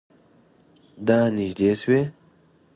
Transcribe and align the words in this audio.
دا 1.07 1.19
نژدې 1.37 1.71
شوی؟ 1.81 2.01